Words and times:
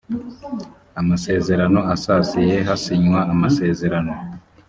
amasezerano 1.01 1.79
asasiye 1.95 2.55
hasinywa 2.67 3.19
amasezerano 3.33 4.13